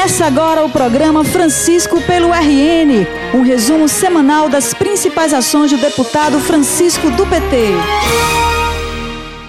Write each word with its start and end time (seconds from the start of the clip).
Começa 0.00 0.24
agora 0.24 0.64
o 0.64 0.70
programa 0.70 1.22
Francisco 1.22 2.00
pelo 2.00 2.32
RN, 2.32 3.06
um 3.34 3.42
resumo 3.42 3.86
semanal 3.86 4.48
das 4.48 4.72
principais 4.72 5.34
ações 5.34 5.70
do 5.70 5.76
deputado 5.76 6.40
Francisco 6.40 7.10
do 7.10 7.26
PT. 7.26 7.74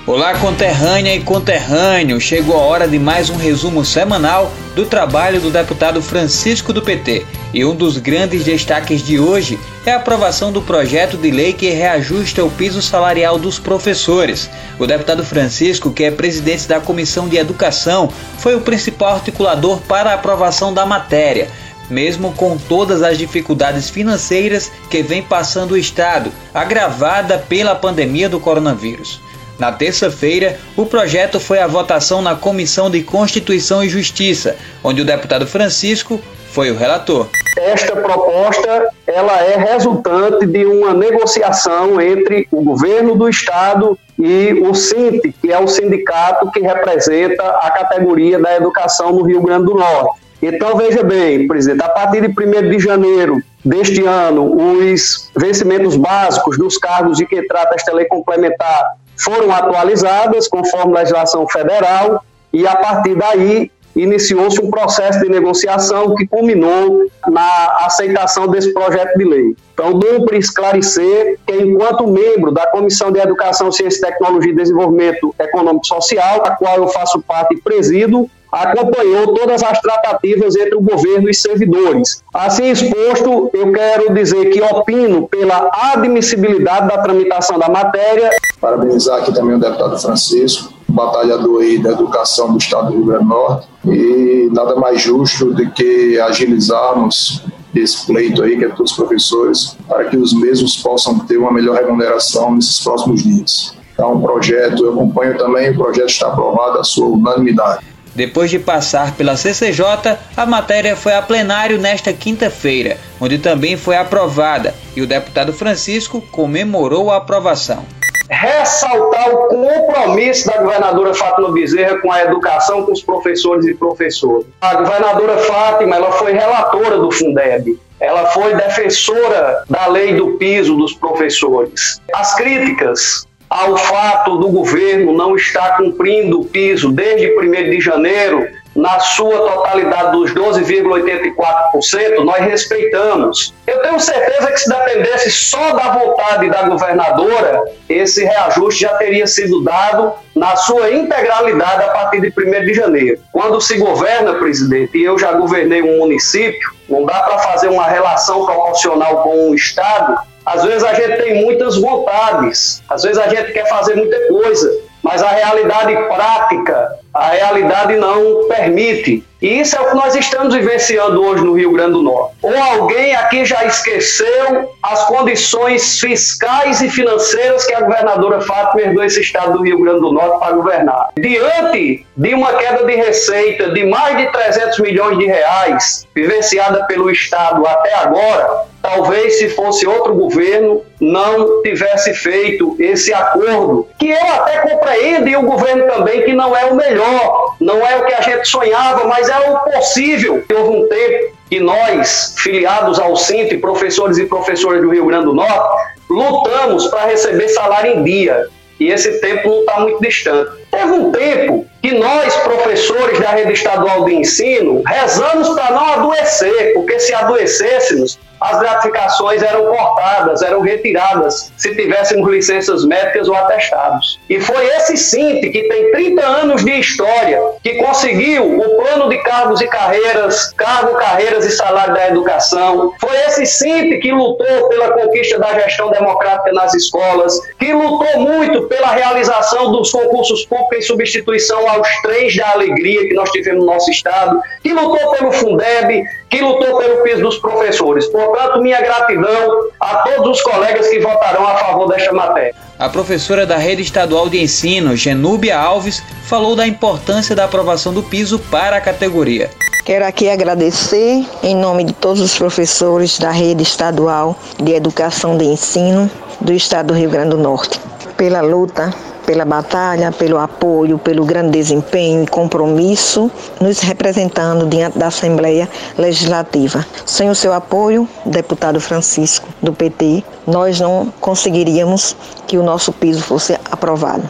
Olá, 0.06 0.38
conterrânea 0.38 1.16
e 1.16 1.22
conterrâneo! 1.22 2.20
Chegou 2.20 2.58
a 2.58 2.64
hora 2.64 2.86
de 2.86 3.00
mais 3.00 3.30
um 3.30 3.38
resumo 3.38 3.86
semanal 3.86 4.52
do 4.76 4.86
trabalho 4.86 5.40
do 5.40 5.50
deputado 5.50 6.02
Francisco 6.02 6.74
do 6.74 6.82
PT. 6.82 7.26
E 7.54 7.64
um 7.64 7.74
dos 7.74 7.98
grandes 7.98 8.44
destaques 8.44 9.02
de 9.02 9.18
hoje 9.18 9.58
é 9.86 9.92
a 9.92 9.96
aprovação 9.98 10.52
do 10.52 10.62
projeto 10.62 11.18
de 11.18 11.32
lei 11.32 11.54
que 11.54 11.70
reajusta 11.70 12.44
o 12.44 12.52
piso 12.52 12.82
salarial 12.82 13.40
dos 13.40 13.58
professores. 13.58 14.50
O 14.78 14.86
deputado 14.86 15.24
Francisco, 15.24 15.92
que 15.92 16.04
é 16.04 16.12
presidente 16.12 16.68
da 16.68 16.80
Comissão 16.80 17.28
de 17.28 17.38
Educação, 17.38 18.10
foi 18.38 18.56
o 18.56 18.62
principal 18.62 19.16
articulador 19.16 19.80
para 19.82 20.12
a 20.12 20.16
aprovação 20.16 20.74
da 20.74 20.86
matéria 20.86 21.48
mesmo 21.90 22.32
com 22.32 22.58
todas 22.58 23.04
as 23.04 23.18
dificuldades 23.18 23.90
financeiras 23.90 24.72
que 24.90 25.04
vem 25.04 25.22
passando 25.22 25.72
o 25.72 25.78
Estado, 25.78 26.32
agravada 26.54 27.38
pela 27.38 27.76
pandemia 27.76 28.30
do 28.30 28.40
coronavírus. 28.40 29.20
Na 29.62 29.72
terça-feira, 29.72 30.58
o 30.76 30.88
projeto 30.88 31.40
foi 31.40 31.60
à 31.60 31.68
votação 31.68 32.20
na 32.20 32.36
Comissão 32.36 32.90
de 32.90 33.04
Constituição 33.04 33.84
e 33.84 33.88
Justiça, 33.88 34.56
onde 34.84 35.04
o 35.04 35.06
deputado 35.06 35.46
Francisco 35.46 36.20
foi 36.52 36.72
o 36.72 36.76
relator. 36.76 37.28
Esta 37.60 37.96
proposta 37.96 38.90
ela 39.06 39.40
é 39.44 39.58
resultante 39.58 40.48
de 40.48 40.66
uma 40.66 40.96
negociação 40.96 42.02
entre 42.02 42.48
o 42.52 42.64
governo 42.64 43.16
do 43.16 43.30
estado 43.30 43.96
e 44.18 44.60
o 44.68 44.74
SINT, 44.74 45.32
que 45.40 45.54
é 45.54 45.60
o 45.60 45.68
sindicato 45.68 46.50
que 46.50 46.60
representa 46.60 47.44
a 47.44 47.70
categoria 47.70 48.40
da 48.40 48.56
educação 48.56 49.12
no 49.12 49.22
Rio 49.22 49.44
Grande 49.44 49.66
do 49.66 49.76
Norte. 49.76 50.22
Então, 50.42 50.76
veja 50.76 51.04
bem, 51.04 51.48
presidente, 51.48 51.84
a 51.84 51.90
partir 51.90 52.22
de 52.22 52.30
1 52.30 52.68
de 52.68 52.80
janeiro 52.80 53.44
deste 53.64 54.04
ano, 54.04 54.56
os 54.58 55.30
vencimentos 55.38 55.96
básicos 55.96 56.58
dos 56.58 56.80
cargos 56.80 57.20
de 57.20 57.28
que 57.28 57.44
trata 57.44 57.76
esta 57.76 57.94
lei 57.94 58.06
complementar 58.06 59.00
foram 59.24 59.52
atualizadas 59.52 60.48
conforme 60.48 60.94
legislação 60.94 61.48
federal 61.48 62.24
e 62.54 62.68
a 62.68 62.76
partir 62.76 63.16
daí 63.16 63.72
iniciou-se 63.96 64.62
um 64.62 64.70
processo 64.70 65.20
de 65.20 65.30
negociação 65.30 66.16
que 66.16 66.26
culminou 66.26 67.06
na 67.28 67.78
aceitação 67.86 68.48
desse 68.48 68.74
projeto 68.74 69.18
de 69.18 69.26
lei. 69.26 69.56
Então, 69.74 70.00
cumpre 70.00 70.38
esclarecer 70.38 71.38
que, 71.46 71.56
enquanto 71.56 72.08
membro 72.08 72.52
da 72.52 72.68
Comissão 72.68 73.12
de 73.12 73.20
Educação, 73.20 73.72
Ciência, 73.72 74.08
Tecnologia 74.08 74.52
e 74.52 74.56
Desenvolvimento 74.56 75.36
Econômico 75.38 75.86
e 75.86 75.88
Social, 75.88 76.44
a 76.46 76.52
qual 76.52 76.78
eu 76.78 76.88
faço 76.88 77.22
parte 77.22 77.56
e 77.56 77.62
presido, 77.62 78.30
acompanhou 78.52 79.34
todas 79.34 79.64
as 79.64 79.80
tratativas 79.80 80.56
entre 80.56 80.76
o 80.76 80.82
governo 80.82 81.30
e 81.30 81.34
servidores. 81.34 82.22
Assim 82.34 82.70
exposto, 82.72 83.50
eu 83.54 83.72
quero 83.72 84.14
dizer 84.14 84.50
que 84.50 84.62
opino 84.62 85.28
pela 85.28 85.70
admissibilidade 85.94 86.88
da 86.88 86.98
tramitação 86.98 87.58
da 87.58 87.70
matéria. 87.70 88.30
Parabenizar 88.60 89.20
aqui 89.20 89.34
também 89.34 89.56
o 89.56 89.60
deputado 89.60 89.98
Francisco, 90.00 90.74
batalhador 90.90 91.62
aí 91.62 91.78
da 91.78 91.92
educação 91.92 92.52
do 92.52 92.58
Estado 92.58 92.88
do 92.88 92.98
Rio 92.98 93.06
Grande 93.06 93.24
do 93.24 93.30
Norte, 93.30 93.68
e 93.86 94.50
nada 94.52 94.76
mais 94.76 95.02
justo 95.02 95.54
do 95.54 95.72
que 95.72 96.20
agilizarmos 96.20 97.46
esse 97.74 98.06
pleito 98.06 98.44
aí, 98.44 98.58
que 98.58 98.66
é 98.66 98.70
todos 98.70 98.92
os 98.92 98.98
professores, 98.98 99.78
para 99.88 100.06
que 100.06 100.18
os 100.18 100.34
mesmos 100.34 100.76
possam 100.76 101.20
ter 101.20 101.38
uma 101.38 101.52
melhor 101.52 101.78
remuneração 101.78 102.54
nesses 102.54 102.84
próximos 102.84 103.24
dias. 103.24 103.78
Então, 103.94 104.16
o 104.16 104.22
projeto, 104.22 104.84
eu 104.84 104.94
acompanho 104.94 105.38
também, 105.38 105.72
o 105.72 105.78
projeto 105.78 106.10
está 106.10 106.28
aprovado 106.28 106.80
à 106.80 106.84
sua 106.84 107.08
unanimidade. 107.08 107.86
Depois 108.14 108.50
de 108.50 108.60
passar 108.60 109.16
pela 109.16 109.38
CCJ, 109.38 110.18
a 110.36 110.46
matéria 110.46 110.96
foi 110.96 111.14
a 111.14 111.22
plenário 111.22 111.80
nesta 111.80 112.12
quinta-feira, 112.12 112.98
onde 113.20 113.38
também 113.38 113.78
foi 113.78 113.96
aprovada, 113.96 114.76
e 114.96 115.02
o 115.02 115.08
deputado 115.08 115.54
Francisco 115.54 116.22
comemorou 116.32 117.10
a 117.10 117.18
aprovação. 117.18 117.86
Ressaltar 118.30 119.30
o 119.30 119.48
compromisso 119.48 120.48
da 120.48 120.58
governadora 120.58 121.14
Fátima 121.14 121.52
Bezerra 121.52 122.00
com 122.00 122.12
a 122.12 122.22
educação, 122.24 122.84
com 122.84 122.92
os 122.92 123.02
professores 123.02 123.66
e 123.66 123.74
professoras. 123.74 124.46
A 124.62 124.76
governadora 124.76 125.38
Fátima 125.38 125.96
ela 125.96 126.12
foi 126.14 126.34
relatora 126.34 126.98
do 126.98 127.12
Fundeb, 127.12 127.78
ela 128.00 128.26
foi 128.28 128.56
defensora 128.56 129.64
da 129.70 129.88
lei 129.88 130.16
do 130.16 130.38
piso 130.38 130.76
dos 130.76 130.94
professores. 130.94 132.02
As 132.14 132.34
críticas 132.36 133.26
ao 133.52 133.76
fato 133.76 134.38
do 134.38 134.48
governo 134.48 135.12
não 135.12 135.36
estar 135.36 135.76
cumprindo 135.76 136.40
o 136.40 136.46
piso 136.46 136.90
desde 136.90 137.38
1 137.38 137.52
de 137.70 137.82
janeiro, 137.82 138.48
na 138.74 138.98
sua 139.02 139.38
totalidade 139.40 140.14
dos 140.14 140.34
12,84%, 140.34 142.24
nós 142.24 142.46
respeitamos. 142.46 143.54
Eu 143.68 143.82
tenho 143.82 144.00
certeza 144.00 144.48
que 144.50 144.58
se 144.58 144.70
dependesse 144.70 145.30
só 145.30 145.74
da 145.74 145.92
vontade 145.92 146.50
da 146.50 146.62
governadora, 146.64 147.62
esse 147.90 148.24
reajuste 148.24 148.84
já 148.84 148.94
teria 148.96 149.28
sido 149.28 149.62
dado 149.62 150.14
na 150.34 150.56
sua 150.56 150.90
integralidade 150.90 151.84
a 151.84 151.90
partir 151.90 152.22
de 152.22 152.30
1 152.30 152.66
de 152.66 152.74
janeiro. 152.74 153.20
Quando 153.34 153.60
se 153.60 153.78
governa, 153.78 154.36
presidente, 154.36 154.98
e 154.98 155.04
eu 155.04 155.20
já 155.20 155.34
governei 155.34 155.82
um 155.82 155.98
município, 155.98 156.72
não 156.88 157.06
dá 157.06 157.24
para 157.24 157.40
fazer 157.40 157.68
uma 157.68 157.88
relação 157.88 158.46
proporcional 158.46 159.24
com 159.24 159.50
o 159.50 159.56
Estado 159.56 160.31
às 160.46 160.64
vezes 160.64 160.84
a 160.84 160.94
gente 160.94 161.22
tem 161.22 161.44
muitas 161.44 161.78
vontades, 161.78 162.82
às 162.90 163.04
vezes 163.04 163.18
a 163.18 163.28
gente 163.28 163.52
quer 163.52 163.68
fazer 163.68 163.96
muita 163.96 164.18
coisa, 164.28 164.72
mas 165.04 165.22
a 165.24 165.30
realidade 165.30 165.96
prática, 166.08 167.00
a 167.14 167.30
realidade 167.30 167.96
não 167.98 168.48
permite. 168.48 169.24
E 169.42 169.60
isso 169.60 169.76
é 169.76 169.82
o 169.82 169.90
que 169.90 169.96
nós 169.96 170.14
estamos 170.14 170.54
vivenciando 170.54 171.20
hoje 171.24 171.44
no 171.44 171.54
Rio 171.54 171.72
Grande 171.72 171.94
do 171.94 172.04
Norte. 172.04 172.36
Ou 172.44 172.56
alguém 172.56 173.16
aqui 173.16 173.44
já 173.44 173.66
esqueceu 173.66 174.72
as 174.84 175.04
condições 175.06 176.00
fiscais 176.00 176.80
e 176.80 176.90
financeiras 176.90 177.66
que 177.66 177.74
a 177.74 177.82
governadora 177.82 178.40
Fátima 178.42 178.82
herdou 178.82 179.04
esse 179.04 179.20
estado 179.20 179.58
do 179.58 179.64
Rio 179.64 179.82
Grande 179.82 180.02
do 180.02 180.12
Norte 180.12 180.38
para 180.40 180.54
governar. 180.54 181.10
Diante 181.18 182.06
de 182.16 182.34
uma 182.36 182.54
queda 182.54 182.86
de 182.86 182.96
receita 182.96 183.72
de 183.72 183.84
mais 183.86 184.16
de 184.18 184.32
300 184.32 184.80
milhões 184.80 185.18
de 185.18 185.26
reais 185.26 186.08
vivenciada 186.14 186.86
pelo 186.86 187.10
estado 187.10 187.66
até 187.66 187.96
agora, 187.96 188.66
talvez 188.82 189.38
se 189.38 189.50
fosse 189.50 189.86
outro 189.86 190.16
governo 190.16 190.84
não 191.00 191.62
tivesse 191.62 192.14
feito 192.14 192.76
esse 192.80 193.14
acordo, 193.14 193.88
que 194.00 194.10
eu 194.10 194.34
até 194.34 194.60
compreendo 194.60 195.28
e 195.28 195.36
o 195.36 195.44
governo 195.44 195.88
também 195.88 196.24
que 196.24 196.34
não 196.34 196.56
é 196.56 196.66
o 196.66 196.76
melhor, 196.76 197.56
não 197.60 197.86
é 197.86 197.98
o 197.98 198.06
que 198.06 198.14
a 198.14 198.22
gente 198.22 198.48
sonhava, 198.48 199.06
mas 199.06 199.30
é 199.30 199.50
o 199.50 199.60
possível. 199.60 200.44
Houve 200.54 200.78
um 200.78 200.88
tempo 200.88 201.36
que 201.50 201.60
nós, 201.60 202.34
filiados 202.38 203.00
ao 203.00 203.16
Cinto, 203.16 203.58
professores 203.60 204.18
e 204.18 204.26
professoras 204.26 204.82
do 204.82 204.90
Rio 204.90 205.06
Grande 205.06 205.26
do 205.26 205.34
Norte, 205.34 205.92
lutamos 206.10 206.88
para 206.88 207.08
receber 207.08 207.50
salário 207.50 207.94
em 207.94 208.04
dia. 208.04 208.48
E 208.80 208.90
esse 208.90 209.20
tempo 209.20 209.48
não 209.48 209.60
está 209.60 209.80
muito 209.82 210.02
distante. 210.02 210.52
Teve 210.72 210.92
um 210.92 211.12
tempo 211.12 211.68
que 211.84 211.92
nós, 211.92 212.36
professores 212.38 213.20
da 213.20 213.30
rede 213.30 213.54
estadual 213.54 214.06
de 214.06 214.16
ensino, 214.16 214.82
rezamos 214.88 215.50
para 215.50 215.72
não 215.72 215.86
adoecer, 215.86 216.74
porque 216.74 217.00
se 217.00 217.14
adoecêssemos, 217.14 218.18
as 218.42 218.60
gratificações 218.60 219.44
eram 219.44 219.66
cortadas, 219.68 220.42
eram 220.42 220.62
retiradas, 220.62 221.54
se 221.56 221.76
tivéssemos 221.76 222.28
licenças 222.28 222.84
médicas 222.84 223.30
ou 223.30 223.36
atestados. 223.36 224.20
E 224.28 224.40
foi 224.40 224.66
esse 224.66 224.98
SINT, 224.98 225.52
que 225.52 225.64
tem 225.64 225.92
30 225.92 226.26
anos 226.26 226.66
de 226.66 226.72
história, 226.72 227.40
que 227.64 227.76
conseguiu 227.76 228.58
o 228.58 228.78
plano 228.78 229.10
de 229.10 229.18
cargos 229.20 229.62
e 229.62 229.68
carreiras, 229.68 230.52
cargo, 230.54 230.96
carreiras 230.96 231.46
e 231.46 231.52
salário 231.52 231.94
da 231.94 232.08
educação. 232.08 232.94
Foi 233.00 233.16
esse 233.28 233.46
SINT 233.46 234.00
que 234.02 234.12
lutou 234.12 234.70
pela 234.70 234.92
conquista 234.92 235.38
da 235.38 235.54
gestão 235.60 235.92
democrática 235.92 236.52
nas 236.52 236.74
escolas, 236.74 237.40
que 237.60 237.72
lutou 237.72 238.22
muito 238.22 238.64
pela 238.64 238.88
realização 238.88 239.72
dos 239.72 239.92
concursos 239.92 240.46
públicos 240.46 240.78
em 240.78 240.82
substituição 240.82 241.70
aos 241.70 241.88
três 242.02 242.36
da 242.36 242.50
alegria 242.52 243.08
que 243.08 243.14
nós 243.14 243.30
tivemos 243.30 243.64
no 243.64 243.72
nosso 243.72 243.92
estado, 243.92 244.42
que 244.64 244.74
lutou 244.74 245.12
pelo 245.12 245.32
Fundeb, 245.32 246.04
que 246.30 246.42
lutou 246.42 246.78
pelo 246.78 247.04
piso 247.04 247.22
dos 247.22 247.38
professores. 247.38 248.08
Portanto, 248.32 248.62
minha 248.62 248.80
gratidão 248.80 249.68
a 249.78 249.98
todos 249.98 250.38
os 250.38 250.42
colegas 250.42 250.88
que 250.88 251.00
votarão 251.00 251.46
a 251.46 251.58
favor 251.58 251.90
desta 251.90 252.14
matéria. 252.14 252.56
A 252.80 252.88
professora 252.88 253.46
da 253.46 253.58
Rede 253.58 253.82
Estadual 253.82 254.30
de 254.30 254.42
Ensino, 254.42 254.96
Genúbia 254.96 255.60
Alves, 255.60 256.02
falou 256.24 256.56
da 256.56 256.66
importância 256.66 257.36
da 257.36 257.44
aprovação 257.44 257.94
do 257.94 258.02
piso 258.02 258.40
para 258.40 258.78
a 258.78 258.82
categoria. 258.82 259.50
Quero 259.84 260.06
aqui 260.06 260.30
agradecer, 260.30 261.26
em 261.44 261.56
nome 261.56 261.84
de 261.84 261.92
todos 261.92 262.22
os 262.22 262.38
professores 262.38 263.20
da 263.20 263.32
Rede 263.32 263.64
Estadual 263.64 264.40
de 264.58 264.72
Educação 264.72 265.38
de 265.38 265.44
Ensino 265.44 266.10
do 266.40 266.54
Estado 266.54 266.88
do 266.88 266.94
Rio 266.94 267.10
Grande 267.10 267.32
do 267.32 267.38
Norte, 267.38 267.82
pela 268.16 268.40
luta 268.40 268.94
pela 269.26 269.46
batalha, 269.46 270.12
pelo 270.12 270.38
apoio, 270.38 270.98
pelo 270.98 271.26
grande 271.26 271.52
desempenho 271.52 272.24
e 272.24 272.28
compromisso, 272.28 273.32
nos 273.60 273.80
representando 273.80 274.66
diante 274.68 274.98
da 274.98 275.08
Assembleia 275.08 275.70
Legislativa. 275.98 276.86
Sem 277.06 277.30
o 277.30 277.36
seu 277.36 277.54
apoio, 277.54 278.08
deputado 278.26 278.80
Francisco, 278.80 279.48
do 279.62 279.74
PT, 279.74 280.24
nós 280.46 280.80
não 280.80 281.12
conseguiríamos 281.20 282.16
que 282.48 282.58
o 282.58 282.64
nosso 282.64 282.92
piso 282.92 283.22
fosse 283.22 283.58
aprovado. 283.72 284.30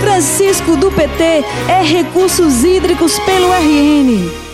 Francisco 0.00 0.76
do 0.76 0.90
PT 0.90 1.44
é 1.68 1.82
Recursos 1.82 2.64
Hídricos 2.64 3.18
pelo 3.20 3.52
RN. 3.52 4.45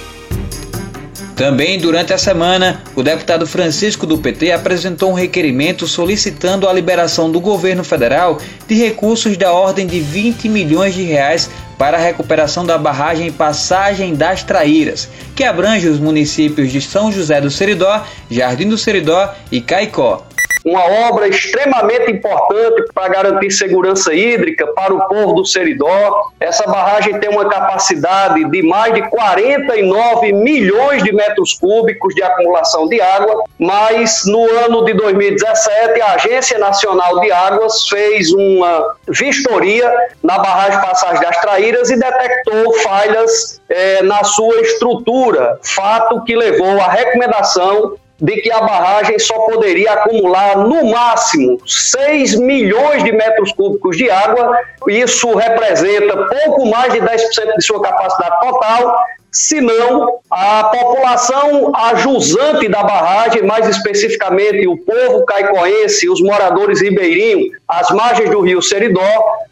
Também 1.42 1.76
durante 1.76 2.12
a 2.12 2.18
semana, 2.18 2.80
o 2.94 3.02
deputado 3.02 3.48
Francisco 3.48 4.06
do 4.06 4.16
PT 4.16 4.52
apresentou 4.52 5.10
um 5.10 5.14
requerimento 5.14 5.88
solicitando 5.88 6.68
a 6.68 6.72
liberação 6.72 7.32
do 7.32 7.40
governo 7.40 7.82
federal 7.82 8.38
de 8.68 8.76
recursos 8.76 9.36
da 9.36 9.52
ordem 9.52 9.84
de 9.84 9.98
20 9.98 10.48
milhões 10.48 10.94
de 10.94 11.02
reais 11.02 11.50
para 11.76 11.96
a 11.96 12.00
recuperação 12.00 12.64
da 12.64 12.78
barragem 12.78 13.32
Passagem 13.32 14.14
das 14.14 14.44
Traíras, 14.44 15.08
que 15.34 15.42
abrange 15.42 15.88
os 15.88 15.98
municípios 15.98 16.70
de 16.70 16.80
São 16.80 17.10
José 17.10 17.40
do 17.40 17.50
Seridó, 17.50 18.06
Jardim 18.30 18.68
do 18.68 18.78
Seridó 18.78 19.34
e 19.50 19.60
Caicó 19.60 20.24
uma 20.64 20.84
obra 21.08 21.28
extremamente 21.28 22.10
importante 22.10 22.84
para 22.94 23.08
garantir 23.08 23.50
segurança 23.50 24.14
hídrica 24.14 24.66
para 24.68 24.94
o 24.94 25.08
povo 25.08 25.34
do 25.34 25.46
Seridó. 25.46 26.30
Essa 26.38 26.66
barragem 26.66 27.18
tem 27.18 27.30
uma 27.30 27.48
capacidade 27.48 28.44
de 28.44 28.62
mais 28.62 28.94
de 28.94 29.02
49 29.08 30.32
milhões 30.32 31.02
de 31.02 31.12
metros 31.12 31.54
cúbicos 31.54 32.14
de 32.14 32.22
acumulação 32.22 32.88
de 32.88 33.00
água, 33.00 33.44
mas 33.58 34.22
no 34.26 34.48
ano 34.64 34.84
de 34.84 34.94
2017 34.94 36.00
a 36.00 36.14
Agência 36.14 36.58
Nacional 36.58 37.20
de 37.20 37.32
Águas 37.32 37.88
fez 37.88 38.32
uma 38.32 38.96
vistoria 39.08 39.92
na 40.22 40.38
barragem 40.38 40.80
Passagem 40.80 41.22
das 41.22 41.40
Traíras 41.40 41.90
e 41.90 41.98
detectou 41.98 42.72
falhas 42.80 43.60
eh, 43.68 44.02
na 44.02 44.22
sua 44.24 44.60
estrutura, 44.60 45.58
fato 45.62 46.22
que 46.24 46.36
levou 46.36 46.80
à 46.80 46.88
recomendação 46.88 47.94
de 48.22 48.36
que 48.36 48.52
a 48.52 48.60
barragem 48.60 49.18
só 49.18 49.34
poderia 49.46 49.94
acumular 49.94 50.56
no 50.58 50.84
máximo 50.92 51.58
6 51.66 52.36
milhões 52.36 53.02
de 53.02 53.10
metros 53.10 53.50
cúbicos 53.52 53.96
de 53.96 54.08
água. 54.08 54.56
Isso 54.88 55.34
representa 55.34 56.28
pouco 56.28 56.66
mais 56.66 56.92
de 56.92 57.00
10% 57.00 57.56
de 57.58 57.64
sua 57.64 57.82
capacidade 57.82 58.40
total, 58.40 58.96
senão 59.32 60.20
a 60.30 60.64
população 60.64 61.72
ajusante 61.74 62.68
da 62.68 62.84
barragem, 62.84 63.42
mais 63.42 63.68
especificamente 63.68 64.68
o 64.68 64.76
povo 64.76 65.24
caicoense, 65.24 66.08
os 66.08 66.20
moradores 66.20 66.80
ribeirinhos, 66.80 67.56
às 67.66 67.90
margens 67.90 68.30
do 68.30 68.40
rio 68.40 68.62
Seridó, 68.62 69.00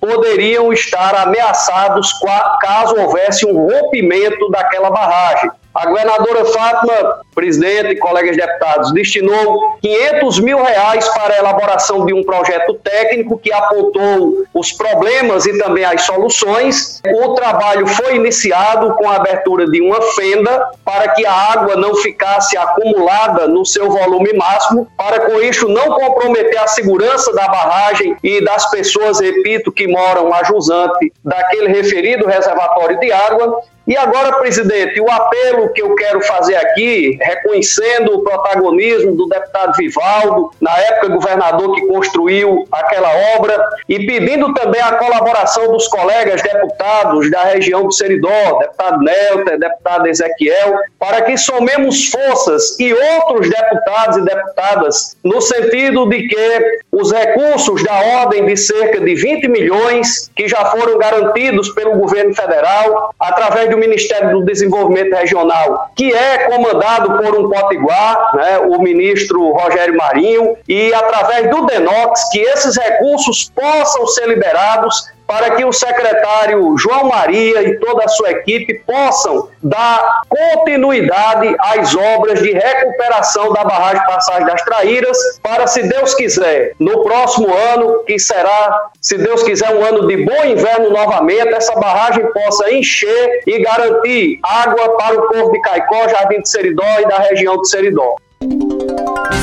poderiam 0.01 0.73
estar 0.73 1.17
ameaçados 1.17 2.13
caso 2.61 2.95
houvesse 2.95 3.45
um 3.45 3.67
rompimento 3.67 4.49
daquela 4.49 4.91
barragem. 4.91 5.51
A 5.73 5.87
governadora 5.87 6.45
Fátima, 6.47 7.21
presidente 7.33 7.93
e 7.93 7.97
colegas 7.97 8.37
deputados, 8.37 8.93
destinou 8.93 9.77
500 9.81 10.41
mil 10.41 10.61
reais 10.61 11.07
para 11.11 11.35
a 11.35 11.39
elaboração 11.39 12.05
de 12.05 12.13
um 12.13 12.25
projeto 12.25 12.75
técnico 12.75 13.39
que 13.39 13.53
apontou 13.53 14.45
os 14.53 14.73
problemas 14.73 15.47
e 15.47 15.57
também 15.59 15.85
as 15.85 16.03
soluções. 16.03 17.01
O 17.07 17.35
trabalho 17.35 17.87
foi 17.87 18.17
iniciado 18.17 18.95
com 18.97 19.09
a 19.09 19.17
abertura 19.17 19.71
de 19.71 19.81
uma 19.81 20.03
fenda 20.03 20.71
para 20.85 21.09
que 21.11 21.25
a 21.25 21.33
água 21.33 21.77
não 21.77 21.95
ficasse 21.95 22.57
acumulada 22.57 23.47
no 23.47 23.65
seu 23.65 23.89
volume 23.89 24.33
máximo, 24.33 24.89
para 24.97 25.21
com 25.21 25.41
isso 25.41 25.69
não 25.69 25.87
comprometer 25.87 26.59
a 26.59 26.67
segurança 26.67 27.33
da 27.33 27.47
barragem 27.47 28.17
e 28.25 28.45
das 28.45 28.69
pessoas, 28.71 29.21
repito, 29.21 29.71
que 29.71 29.87
moram 29.87 30.35
a 30.35 30.43
jusante 30.43 31.13
daquele 31.25 31.69
referido 31.69 32.27
reservatório 32.27 32.99
de 32.99 33.13
água 33.13 33.63
e 33.87 33.97
agora, 33.97 34.39
presidente, 34.39 35.01
o 35.01 35.11
apelo 35.11 35.73
que 35.73 35.83
eu 35.83 35.95
quero 35.95 36.21
fazer 36.23 36.57
aqui, 36.57 37.19
reconhecendo 37.21 38.15
o 38.15 38.23
protagonismo 38.23 39.17
do 39.17 39.27
deputado 39.27 39.73
Vivaldo, 39.77 40.51
na 40.61 40.77
época 40.79 41.09
governador 41.09 41.75
que 41.75 41.87
construiu 41.87 42.67
aquela 42.71 43.11
obra, 43.37 43.59
e 43.89 44.07
pedindo 44.07 44.53
também 44.55 44.81
a 44.81 44.93
colaboração 44.93 45.73
dos 45.73 45.89
colegas 45.89 46.43
deputados 46.43 47.31
da 47.31 47.45
região 47.45 47.85
do 47.85 47.93
Seridó, 47.93 48.59
deputado 48.61 49.03
Nelter, 49.03 49.59
deputado 49.59 50.07
Ezequiel, 50.07 50.79
para 50.99 51.23
que 51.23 51.37
somemos 51.37 52.11
forças 52.11 52.79
e 52.79 52.93
outros 52.93 53.49
deputados 53.49 54.19
e 54.19 54.23
deputadas, 54.23 55.17
no 55.25 55.41
sentido 55.41 56.09
de 56.09 56.29
que 56.29 56.81
os 56.93 57.11
recursos 57.11 57.83
da 57.83 57.99
ordem 58.21 58.47
de 58.47 58.57
cerca 58.57 59.01
de 59.01 59.15
20 59.15 59.49
milhões, 59.49 60.31
que 60.37 60.47
já 60.47 60.67
foram 60.67 60.99
garantidos 60.99 61.71
pelo 61.71 61.97
governo 61.97 62.35
federal, 62.35 63.15
através 63.19 63.70
do 63.71 63.79
Ministério 63.79 64.33
do 64.33 64.45
Desenvolvimento 64.45 65.15
Regional, 65.15 65.91
que 65.97 66.13
é 66.13 66.39
comandado 66.51 67.17
por 67.17 67.39
um 67.39 67.49
potiguar, 67.49 68.37
né, 68.37 68.59
o 68.59 68.81
ministro 68.81 69.53
Rogério 69.53 69.97
Marinho, 69.97 70.57
e 70.69 70.93
através 70.93 71.51
do 71.51 71.67
DENOX, 71.67 72.29
que 72.31 72.41
esses 72.41 72.77
recursos 72.77 73.51
possam 73.55 74.07
ser 74.07 74.29
liberados 74.29 75.11
para 75.31 75.53
que 75.53 75.65
o 75.65 75.73
secretário 75.73 76.77
João 76.77 77.05
Maria 77.05 77.63
e 77.63 77.79
toda 77.79 78.05
a 78.05 78.09
sua 78.09 78.33
equipe 78.33 78.83
possam 78.85 79.49
dar 79.63 80.23
continuidade 80.29 81.55
às 81.61 81.95
obras 81.95 82.43
de 82.43 82.51
recuperação 82.51 83.53
da 83.53 83.63
barragem 83.63 84.05
Passagem 84.07 84.45
das 84.45 84.61
Traíras, 84.63 85.17
para, 85.41 85.69
se 85.69 85.85
Deus 85.85 86.15
quiser, 86.15 86.73
no 86.81 87.05
próximo 87.05 87.47
ano, 87.55 88.03
que 88.05 88.19
será, 88.19 88.89
se 89.01 89.19
Deus 89.19 89.45
quiser, 89.45 89.73
um 89.73 89.85
ano 89.85 90.09
de 90.09 90.17
bom 90.17 90.45
inverno 90.45 90.91
novamente, 90.91 91.55
essa 91.55 91.79
barragem 91.79 92.27
possa 92.33 92.73
encher 92.73 93.43
e 93.47 93.63
garantir 93.63 94.41
água 94.43 94.97
para 94.97 95.15
o 95.15 95.29
povo 95.29 95.53
de 95.53 95.61
Caicó, 95.61 96.09
Jardim 96.09 96.41
de 96.41 96.49
Seridó 96.49 96.83
e 96.99 97.07
da 97.07 97.19
região 97.19 97.57
de 97.61 97.69
Seridó. 97.69 98.17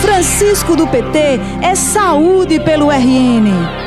Francisco 0.01 0.75
do 0.75 0.85
PT 0.87 1.39
é 1.63 1.75
saúde 1.75 2.59
pelo 2.59 2.89
RN. 2.89 3.86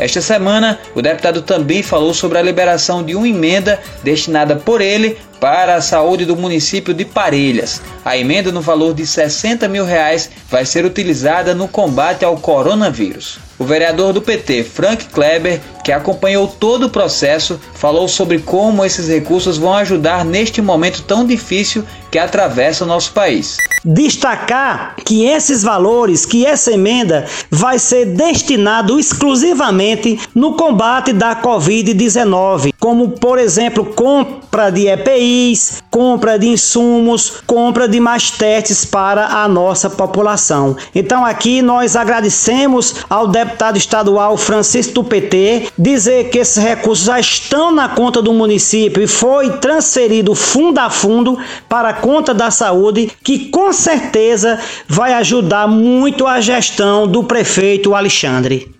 Esta 0.00 0.22
semana, 0.22 0.78
o 0.94 1.02
deputado 1.02 1.42
também 1.42 1.82
falou 1.82 2.14
sobre 2.14 2.38
a 2.38 2.42
liberação 2.42 3.04
de 3.04 3.14
uma 3.14 3.28
emenda 3.28 3.78
destinada 4.02 4.56
por 4.56 4.80
ele 4.80 5.18
para 5.38 5.74
a 5.74 5.82
saúde 5.82 6.24
do 6.24 6.34
município 6.34 6.94
de 6.94 7.04
Parelhas. 7.04 7.82
A 8.02 8.16
emenda 8.16 8.50
no 8.50 8.62
valor 8.62 8.94
de 8.94 9.06
60 9.06 9.68
mil 9.68 9.84
reais 9.84 10.30
vai 10.48 10.64
ser 10.64 10.86
utilizada 10.86 11.54
no 11.54 11.68
combate 11.68 12.24
ao 12.24 12.38
coronavírus. 12.38 13.38
O 13.58 13.64
vereador 13.64 14.14
do 14.14 14.22
PT, 14.22 14.64
Frank 14.64 15.04
Kleber, 15.04 15.60
que 15.84 15.92
acompanhou 15.92 16.48
todo 16.48 16.86
o 16.86 16.90
processo, 16.90 17.60
falou 17.74 18.08
sobre 18.08 18.38
como 18.38 18.82
esses 18.82 19.06
recursos 19.06 19.58
vão 19.58 19.74
ajudar 19.74 20.24
neste 20.24 20.62
momento 20.62 21.02
tão 21.02 21.26
difícil 21.26 21.84
que 22.10 22.18
atravessa 22.18 22.84
o 22.84 22.88
nosso 22.88 23.12
país. 23.12 23.58
Destacar 23.84 24.96
que 25.04 25.24
esses 25.24 25.62
valores, 25.62 26.26
que 26.26 26.44
essa 26.44 26.72
emenda 26.72 27.26
vai 27.50 27.78
ser 27.78 28.06
destinado 28.06 29.00
exclusivamente 29.00 30.18
no 30.34 30.54
combate 30.54 31.12
da 31.12 31.34
Covid-19, 31.34 32.74
como 32.78 33.10
por 33.10 33.38
exemplo 33.38 33.84
compra 33.86 34.70
de 34.70 34.86
EPIs, 34.86 35.82
compra 35.90 36.38
de 36.38 36.48
insumos, 36.48 37.32
compra 37.46 37.88
de 37.88 37.98
mais 38.00 38.30
testes 38.30 38.84
para 38.84 39.26
a 39.26 39.48
nossa 39.48 39.88
população. 39.88 40.76
Então 40.94 41.24
aqui 41.24 41.62
nós 41.62 41.96
agradecemos 41.96 42.96
ao 43.08 43.28
deputado 43.28 43.78
estadual 43.78 44.36
Francisco 44.36 44.92
do 44.94 45.04
PT 45.04 45.68
dizer 45.78 46.28
que 46.28 46.38
esses 46.38 46.62
recursos 46.62 47.06
já 47.06 47.18
estão 47.18 47.70
na 47.70 47.88
conta 47.88 48.20
do 48.20 48.32
município 48.32 49.02
e 49.02 49.06
foi 49.06 49.50
transferido 49.58 50.34
fundo 50.34 50.78
a 50.78 50.90
fundo 50.90 51.38
para 51.68 51.90
a 51.90 51.94
conta 51.94 52.34
da 52.34 52.50
saúde, 52.50 53.10
que 53.22 53.48
com 53.48 53.69
certeza 53.72 54.58
vai 54.88 55.12
ajudar 55.14 55.66
muito 55.66 56.26
a 56.26 56.40
gestão 56.40 57.06
do 57.06 57.24
prefeito 57.24 57.94
Alexandre. 57.94 58.74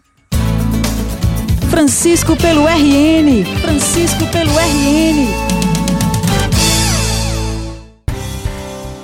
Francisco 1.70 2.36
pelo 2.36 2.66
RN. 2.66 3.44
Francisco 3.60 4.26
pelo 4.26 4.52
RN. 4.52 5.50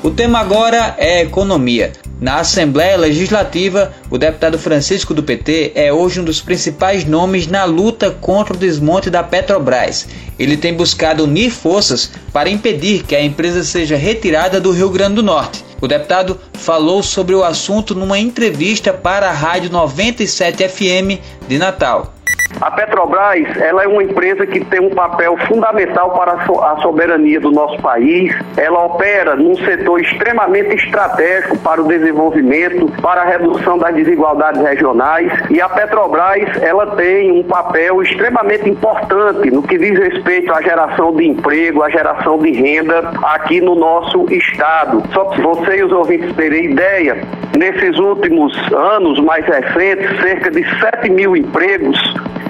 O 0.03 0.11
tema 0.11 0.41
agora 0.41 0.95
é 0.99 1.23
economia. 1.23 1.93
Na 2.19 2.39
Assembleia 2.39 2.97
Legislativa, 2.97 3.93
o 4.09 4.17
deputado 4.17 4.59
Francisco 4.59 5.13
do 5.13 5.23
PT 5.23 5.73
é 5.75 5.93
hoje 5.93 6.19
um 6.19 6.25
dos 6.25 6.41
principais 6.41 7.05
nomes 7.05 7.47
na 7.47 7.65
luta 7.65 8.11
contra 8.11 8.55
o 8.55 8.57
desmonte 8.57 9.11
da 9.11 9.23
Petrobras. 9.23 10.09
Ele 10.39 10.57
tem 10.57 10.73
buscado 10.73 11.25
unir 11.25 11.51
forças 11.51 12.11
para 12.33 12.49
impedir 12.49 13.03
que 13.03 13.15
a 13.15 13.23
empresa 13.23 13.63
seja 13.63 13.97
retirada 13.97 14.59
do 14.59 14.71
Rio 14.71 14.89
Grande 14.89 15.17
do 15.17 15.23
Norte. 15.23 15.63
O 15.79 15.87
deputado 15.87 16.41
falou 16.55 17.03
sobre 17.03 17.35
o 17.35 17.45
assunto 17.45 17.95
numa 17.95 18.19
entrevista 18.19 18.95
para 18.95 19.29
a 19.29 19.35
Rádio 19.35 19.71
97 19.71 20.67
FM 20.67 21.21
de 21.47 21.59
Natal. 21.59 22.16
A 22.61 22.71
Petrobras 22.71 23.45
ela 23.61 23.85
é 23.85 23.87
uma 23.87 24.03
empresa 24.03 24.47
que 24.47 24.65
tem 24.65 24.81
um 24.81 24.91
papel 24.91 25.37
fundamental 25.47 26.11
para 26.13 26.33
a 26.33 26.77
soberania 26.81 27.39
do 27.39 27.51
nosso 27.51 27.81
país. 27.83 28.35
Ela 28.57 28.85
opera 28.87 29.37
num 29.37 29.55
setor 29.57 30.01
extremamente 30.01 30.75
estratégico 30.75 31.59
para 31.59 31.83
o 31.83 31.87
desenvolvimento, 31.87 32.91
para 33.03 33.23
a 33.23 33.25
redução 33.25 33.77
das 33.77 33.95
desigualdades 33.95 34.63
regionais. 34.63 35.31
E 35.51 35.61
a 35.61 35.69
Petrobras 35.69 36.63
ela 36.63 36.97
tem 36.97 37.31
um 37.31 37.43
papel 37.43 38.03
extremamente 38.03 38.69
importante 38.69 39.51
no 39.51 39.63
que 39.63 39.77
diz 39.77 39.99
respeito 39.99 40.53
à 40.53 40.63
geração 40.63 41.15
de 41.15 41.27
emprego, 41.27 41.83
à 41.83 41.91
geração 41.91 42.39
de 42.39 42.53
renda 42.53 43.13
aqui 43.23 43.61
no 43.61 43.75
nosso 43.75 44.27
estado. 44.33 45.03
Só 45.13 45.25
para 45.25 45.43
vocês 45.43 45.85
os 45.85 45.93
ouvintes 45.93 46.35
terem 46.35 46.73
ideia, 46.73 47.23
nesses 47.57 47.99
últimos 47.99 48.57
anos 48.73 49.21
mais 49.21 49.45
recentes, 49.47 50.09
cerca 50.21 50.51
de 50.51 50.65
7 50.81 51.11
mil 51.11 51.37
empregos 51.37 51.99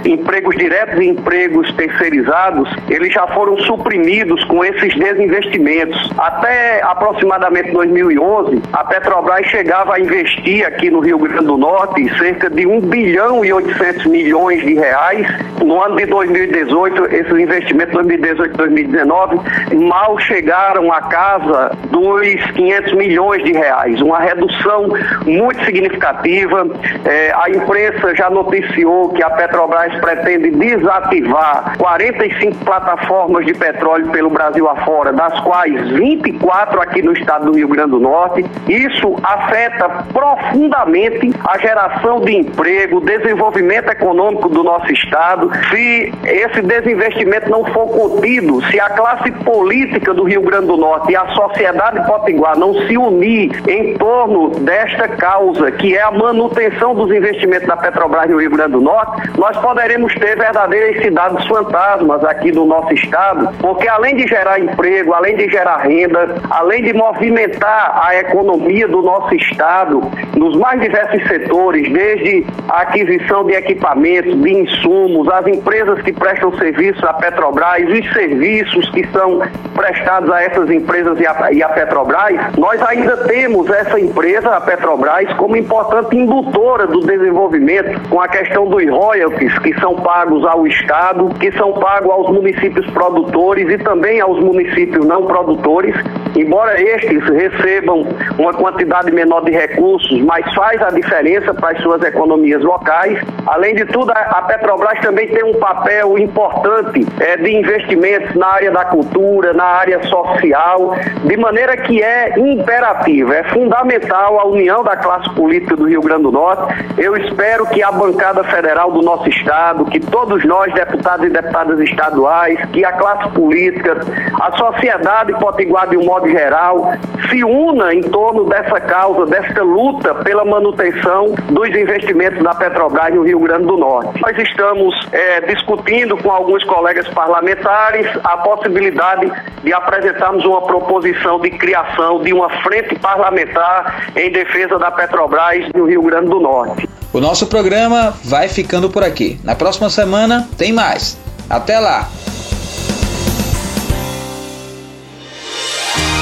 empregos 0.06 0.56
diretos 0.56 1.00
e 1.00 1.08
empregos 1.08 1.72
terceirizados, 1.75 2.68
eles 2.88 3.12
já 3.12 3.26
foram 3.28 3.58
suprimidos 3.58 4.42
com 4.44 4.64
esses 4.64 4.94
desinvestimentos. 4.94 6.10
Até 6.16 6.82
aproximadamente 6.82 7.72
2011, 7.72 8.62
a 8.72 8.84
Petrobras 8.84 9.46
chegava 9.46 9.94
a 9.94 10.00
investir 10.00 10.66
aqui 10.66 10.90
no 10.90 11.00
Rio 11.00 11.18
Grande 11.18 11.46
do 11.46 11.56
Norte 11.56 12.06
cerca 12.18 12.48
de 12.48 12.66
1 12.66 12.80
bilhão 12.82 13.44
e 13.44 13.52
800 13.52 14.06
milhões 14.06 14.62
de 14.62 14.75
reais. 14.75 15.26
No 15.64 15.82
ano 15.82 15.96
de 15.96 16.06
2018, 16.06 17.14
esses 17.14 17.32
investimentos 17.32 17.94
2018 17.94 18.54
e 18.54 18.56
2019 18.56 19.40
mal 19.76 20.18
chegaram 20.18 20.92
à 20.92 21.02
casa 21.02 21.72
dos 21.90 22.16
500 22.54 22.92
milhões 22.94 23.42
de 23.44 23.52
reais, 23.52 24.00
uma 24.00 24.18
redução 24.18 24.88
muito 25.25 25.64
significativa. 25.64 26.66
É, 27.04 27.32
a 27.34 27.50
imprensa 27.50 28.14
já 28.14 28.30
noticiou 28.30 29.10
que 29.10 29.22
a 29.22 29.30
Petrobras 29.30 29.92
pretende 30.00 30.50
desativar 30.50 31.76
45 31.79 32.65
plataformas 32.65 33.47
de 33.47 33.55
petróleo 33.55 34.09
pelo 34.11 34.31
Brasil 34.31 34.69
afora, 34.69 35.12
das 35.12 35.38
quais 35.41 35.91
24 35.91 36.81
aqui 36.81 37.03
no 37.03 37.12
estado 37.12 37.47
do 37.47 37.57
Rio 37.57 37.69
Grande 37.69 37.91
do 37.91 38.00
Norte. 38.00 38.45
Isso 38.69 39.17
afeta 39.23 40.05
profundamente 40.12 41.33
a 41.45 41.59
geração 41.59 42.21
de 42.21 42.37
emprego, 42.37 43.00
desenvolvimento 43.00 43.91
econômico 43.91 44.49
do 44.49 44.62
nosso 44.62 44.93
estado. 44.93 45.50
Se 45.71 46.12
esse 46.25 46.62
desinvestimento 46.62 47.50
não 47.50 47.65
for 47.67 47.87
contido, 47.88 48.65
se 48.67 48.79
a 48.81 48.91
classe 48.91 49.31
política 49.31 50.12
do 50.15 50.25
Rio 50.25 50.43
Grande 50.43 50.67
do 50.67 50.76
Norte 50.76 51.12
e 51.12 51.17
a 51.17 51.26
sociedade 51.29 52.07
potiguar 52.07 52.59
não 52.59 52.75
se 52.87 52.97
unir 52.97 53.62
em 53.69 53.95
torno 53.95 54.50
desta 54.61 55.09
causa, 55.09 55.71
que 55.73 55.97
é 55.97 56.03
a 56.03 56.11
manutenção 56.11 56.95
dos 56.95 57.11
investimentos 57.11 57.67
da 57.67 57.76
Petrobras 57.76 58.31
no 58.31 58.41
Rio 58.41 58.50
Grande 58.50 58.73
do 58.73 58.81
Norte, 58.81 59.31
nós 59.38 59.57
poderemos 59.76 60.14
ter 60.14 60.38
verdadeiras 60.38 61.02
cidades 61.02 61.47
fantasmas 61.47 62.25
aqui 62.25 62.50
no 62.50 62.64
nosso 62.64 62.95
estado, 62.95 63.50
porque 63.61 63.87
além 63.87 64.16
de 64.16 64.26
gerar 64.26 64.59
emprego, 64.59 65.12
além 65.12 65.37
de 65.37 65.50
gerar 65.50 65.76
renda, 65.83 66.37
além 66.49 66.83
de 66.83 66.95
movimentar 66.95 68.00
a 68.02 68.16
economia 68.16 68.88
do 68.88 69.02
nosso 69.02 69.35
estado 69.35 70.00
nos 70.35 70.56
mais 70.56 70.80
diversos 70.80 71.23
setores, 71.28 71.92
desde 71.92 72.47
a 72.71 72.80
aquisição 72.80 73.45
de 73.45 73.52
equipamentos, 73.52 74.40
de 74.40 74.50
insumos, 74.50 75.28
as 75.28 75.47
empresas 75.47 76.00
que 76.00 76.12
prestam 76.12 76.56
serviços 76.56 77.04
à 77.04 77.12
Petrobras, 77.12 77.87
os 77.87 78.12
serviços 78.14 78.88
que 78.90 79.06
são 79.09 79.42
prestados 79.75 80.30
a 80.30 80.42
essas 80.42 80.71
empresas 80.71 81.21
e 81.21 81.26
a, 81.26 81.52
e 81.52 81.62
a 81.62 81.68
Petrobras, 81.68 82.56
nós 82.56 82.80
ainda 82.80 83.14
temos 83.26 83.68
essa 83.68 84.00
empresa, 84.00 84.56
a 84.56 84.61
Petrobras, 84.61 85.30
como 85.35 85.54
importante 85.54 86.16
indutora 86.16 86.87
do 86.87 87.00
desenvolvimento, 87.00 88.09
com 88.09 88.23
a 88.23 88.28
questão 88.28 88.66
dos 88.66 88.88
royalties 88.88 89.65
que 89.66 89.80
são 89.80 89.96
pagos 89.96 90.46
ao 90.46 90.64
Estado, 90.64 91.28
que 91.40 91.50
são 91.50 91.73
pagos 91.73 92.08
aos 92.08 92.28
municípios 92.30 92.88
produtores 92.92 93.68
e 93.68 93.76
também 93.78 94.20
aos 94.20 94.38
municípios 94.38 95.04
não 95.04 95.26
produtores, 95.26 95.92
embora 96.37 96.80
estes 96.80 97.20
recebam 97.25 98.06
uma 98.38 98.54
quantidade 98.54 99.11
menor 99.11 99.40
de 99.40 99.50
recursos, 99.50 100.20
mas 100.23 100.54
faz 100.54 100.80
a 100.80 100.90
diferença 100.90 101.52
para 101.52 101.76
as 101.76 101.82
suas 101.82 102.00
economias 102.04 102.62
locais. 102.62 103.18
Além 103.44 103.75
de 103.75 103.87
tudo, 103.87 104.12
a 104.12 104.42
Petrobras 104.42 105.00
também 105.00 105.26
tem 105.26 105.42
um 105.42 105.58
papel 105.58 106.16
importante 106.16 107.04
é, 107.18 107.37
de 107.37 107.56
investimentos 107.56 108.37
na 108.37 108.46
área 108.46 108.70
da 108.70 108.85
cultura, 108.85 109.52
na 109.52 109.64
área 109.64 110.00
social, 110.04 110.94
de 111.25 111.37
maneira 111.37 111.76
que 111.76 112.00
é 112.00 112.38
imperativa, 112.38 113.35
é 113.35 113.42
fundamental 113.44 114.38
a 114.38 114.46
união 114.46 114.85
da 114.85 114.96
classe 114.96 115.28
política 115.30 115.75
do 115.75 115.88
Rio 115.88 116.02
Grande 116.02 116.23
do 116.23 116.30
Norte. 116.30 116.73
Eu 116.96 117.16
espero 117.16 117.66
que 117.66 117.82
a 117.82 117.90
bancada 117.90 118.44
federal 118.44 118.92
do 118.92 119.02
nosso 119.02 119.28
estado, 119.28 119.55
que 119.90 120.00
todos 120.00 120.44
nós, 120.44 120.72
deputados 120.75 121.26
e 121.26 121.30
deputadas 121.30 121.80
estaduais, 121.80 122.58
que 122.72 122.84
a 122.84 122.92
classe 122.92 123.28
política, 123.30 123.98
a 124.40 124.56
sociedade 124.56 125.32
potiguar 125.34 125.88
de 125.88 125.96
um 125.96 126.04
modo 126.04 126.28
geral, 126.28 126.92
se 127.28 127.42
una 127.44 127.94
em 127.94 128.02
torno 128.02 128.44
dessa 128.44 128.80
causa, 128.80 129.26
desta 129.26 129.62
luta 129.62 130.14
pela 130.16 130.44
manutenção 130.44 131.34
dos 131.50 131.68
investimentos 131.68 132.42
da 132.42 132.54
Petrobras 132.54 133.14
no 133.14 133.22
Rio 133.22 133.40
Grande 133.40 133.66
do 133.66 133.76
Norte. 133.76 134.20
Nós 134.20 134.36
estamos 134.38 134.94
é, 135.12 135.40
discutindo 135.42 136.16
com 136.16 136.30
alguns 136.30 136.62
colegas 136.64 137.08
parlamentares 137.08 138.06
a 138.25 138.36
possibilidade 138.38 139.30
de 139.62 139.72
apresentarmos 139.72 140.44
uma 140.44 140.62
proposição 140.62 141.40
de 141.40 141.50
criação 141.50 142.20
de 142.22 142.32
uma 142.32 142.50
frente 142.62 142.94
parlamentar 142.98 144.10
em 144.16 144.30
defesa 144.30 144.78
da 144.78 144.90
Petrobras 144.90 145.66
no 145.75 145.86
Rio 145.86 146.02
Grande 146.02 146.28
do 146.28 146.40
Norte. 146.40 146.88
O 147.16 147.20
nosso 147.20 147.46
programa 147.46 148.14
vai 148.23 148.46
ficando 148.46 148.90
por 148.90 149.02
aqui. 149.02 149.40
Na 149.42 149.54
próxima 149.54 149.88
semana 149.88 150.46
tem 150.58 150.70
mais. 150.70 151.16
Até 151.49 151.80
lá! 151.80 152.11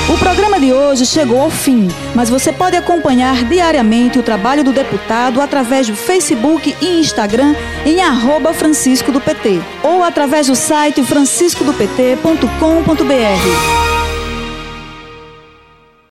O 0.08 0.16
programa 0.16 0.60
de 0.60 0.72
hoje 0.72 1.04
chegou 1.04 1.40
ao 1.40 1.50
fim, 1.50 1.88
mas 2.14 2.30
você 2.30 2.52
pode 2.52 2.76
acompanhar 2.76 3.42
diariamente 3.42 4.20
o 4.20 4.22
trabalho 4.22 4.62
do 4.62 4.72
deputado 4.72 5.40
através 5.40 5.88
do 5.88 5.96
Facebook 5.96 6.76
e 6.80 7.00
Instagram 7.00 7.56
em 7.84 8.00
arroba 8.00 8.54
Francisco 8.54 9.10
do 9.10 9.20
PT 9.20 9.60
ou 9.82 10.04
através 10.04 10.46
do 10.46 10.54
site 10.54 11.02
franciscodopt.com.br. 11.02 13.93